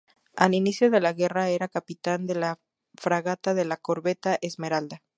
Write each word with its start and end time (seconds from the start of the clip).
Al 0.35 0.55
inicio 0.55 0.89
de 0.89 0.99
la 0.99 1.13
guerra 1.13 1.49
era 1.49 1.67
capitán 1.67 2.25
de 2.25 2.33
la 2.33 2.59
fragata 2.95 3.53
de 3.53 3.65
la 3.65 3.77
corbeta 3.77 4.35
Esmeralda. 4.41 5.03